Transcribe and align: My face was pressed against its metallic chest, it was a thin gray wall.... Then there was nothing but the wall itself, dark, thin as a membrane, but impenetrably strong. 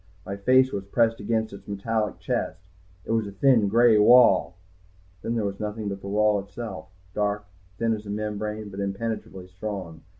My 0.25 0.35
face 0.35 0.71
was 0.71 0.83
pressed 0.85 1.19
against 1.19 1.53
its 1.53 1.67
metallic 1.67 2.17
chest, 2.19 2.63
it 3.05 3.11
was 3.11 3.27
a 3.27 3.31
thin 3.31 3.67
gray 3.67 3.99
wall.... 3.99 4.55
Then 5.21 5.35
there 5.35 5.45
was 5.45 5.59
nothing 5.59 5.89
but 5.89 6.01
the 6.01 6.07
wall 6.07 6.39
itself, 6.39 6.87
dark, 7.13 7.45
thin 7.77 7.93
as 7.93 8.07
a 8.07 8.09
membrane, 8.09 8.69
but 8.69 8.79
impenetrably 8.79 9.45
strong. 9.47 10.01